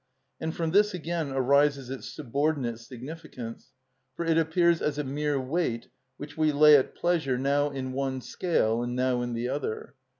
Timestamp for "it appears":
4.25-4.81